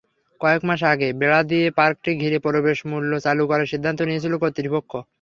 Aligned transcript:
কয়েক 0.41 0.61
মাস 0.67 0.81
আগে 0.91 1.07
বেড়া 1.19 1.41
দিয়ে 1.49 1.67
পার্কটি 1.77 2.11
ঘিরে 2.21 2.37
প্রবেশমূল্য 2.45 3.11
চালু 3.25 3.43
করার 3.49 3.71
সিদ্ধান্ত 3.73 3.99
নিয়েছিল 4.09 4.33
কর্তৃপক্ষ। 4.43 4.91